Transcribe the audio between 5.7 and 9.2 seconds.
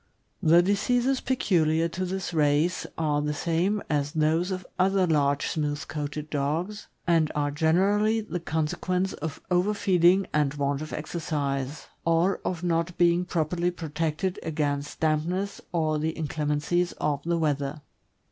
coated dogs, and are generally the consequence